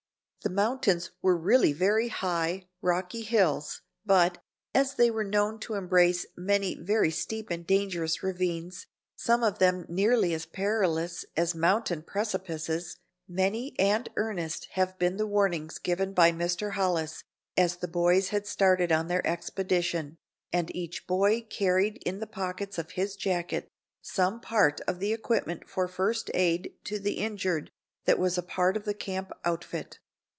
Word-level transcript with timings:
The 0.43 0.49
"mountains" 0.49 1.11
were 1.21 1.37
really 1.37 1.71
very 1.71 2.07
high, 2.07 2.65
rocky 2.81 3.21
hills, 3.21 3.83
but, 4.07 4.39
as 4.73 4.95
they 4.95 5.11
were 5.11 5.23
known 5.23 5.59
to 5.59 5.75
embrace 5.75 6.25
many 6.35 6.73
very 6.81 7.11
steep 7.11 7.51
and 7.51 7.63
dangerous 7.67 8.23
ravines, 8.23 8.87
some 9.15 9.43
of 9.43 9.59
them 9.59 9.85
nearly 9.87 10.33
as 10.33 10.47
perilous 10.47 11.25
as 11.37 11.53
mountain 11.53 12.01
precipices, 12.01 12.97
many 13.27 13.75
and 13.77 14.09
earnest 14.15 14.69
had 14.71 14.97
been 14.97 15.17
the 15.17 15.27
warnings 15.27 15.77
given 15.77 16.11
by 16.11 16.31
Mr. 16.31 16.71
Hollis 16.71 17.23
as 17.55 17.75
the 17.75 17.87
boys 17.87 18.29
had 18.29 18.47
started 18.47 18.91
on 18.91 19.09
their 19.09 19.25
expedition, 19.27 20.17
and 20.51 20.75
each 20.75 21.05
boy 21.05 21.45
carried 21.51 21.97
in 22.01 22.17
the 22.19 22.25
pockets 22.25 22.79
of 22.79 22.93
his 22.93 23.15
jacket 23.15 23.69
some 24.01 24.39
part 24.41 24.81
of 24.87 24.97
the 24.97 25.13
equipment 25.13 25.69
for 25.69 25.87
first 25.87 26.31
aid 26.33 26.73
to 26.85 26.97
the 26.97 27.19
injured 27.19 27.69
that 28.05 28.17
was 28.17 28.39
a 28.39 28.43
part 28.43 28.75
of 28.75 28.85
the 28.85 28.95
camp 28.95 29.31
outfit. 29.45 29.99